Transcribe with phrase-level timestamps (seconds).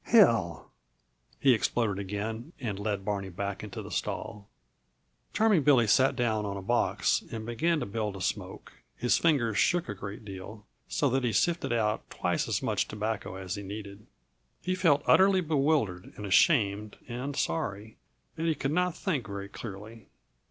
[0.05, 0.71] "Hell!"
[1.39, 4.49] he exploded again, and led Barney back into the stall.
[5.31, 9.59] Charming Billy sat down on a box and began to build a smoke; his fingers
[9.59, 13.61] shook a great deal, so that he sifted out twice as much tobacco as he
[13.61, 14.07] needed.
[14.59, 17.97] He felt utterly bewildered and ashamed and sorry,
[18.35, 20.07] and he could not think very clearly.